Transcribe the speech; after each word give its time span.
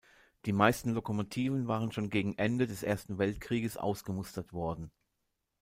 Die 0.45 0.51
meisten 0.51 0.93
Lokomotiven 0.93 1.67
waren 1.67 1.91
schon 1.91 2.09
gegen 2.09 2.35
Ende 2.39 2.65
des 2.65 2.81
Ersten 2.81 3.19
Weltkrieges 3.19 3.77
ausgemustert 3.77 4.51
worden. 4.51 4.89